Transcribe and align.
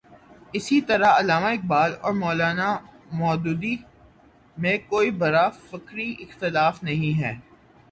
اسی 0.57 0.79
طرح 0.81 1.09
علامہ 1.17 1.47
اقبال 1.47 1.91
اور 2.01 2.13
مو 2.21 2.31
لا 2.39 2.49
نا 2.53 2.69
مو 3.17 3.35
دودی 3.43 3.75
میں 4.57 4.77
کوئی 4.89 5.11
بڑا 5.21 5.45
فکری 5.69 6.09
اختلاف 6.19 6.83
نہیں 6.83 7.13
ہے۔ 7.23 7.33